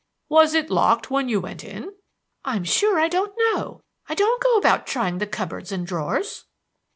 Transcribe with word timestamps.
"Was 0.29 0.55
it 0.55 0.71
locked 0.71 1.11
when 1.11 1.29
you 1.29 1.39
went 1.39 1.63
in?" 1.63 1.91
"I'm 2.43 2.63
sure 2.63 2.99
I 2.99 3.07
don't 3.07 3.31
know. 3.53 3.83
I 4.09 4.15
don't 4.15 4.41
go 4.41 4.55
about 4.55 4.87
trying 4.87 5.19
the 5.19 5.27
cupboards 5.27 5.71
and 5.71 5.85
drawers." 5.85 6.45